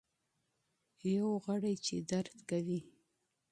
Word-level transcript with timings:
یو 1.15 1.29
غړی 1.45 1.75
چي 1.85 1.95
درد 2.09 2.35
کوي. 2.49 2.79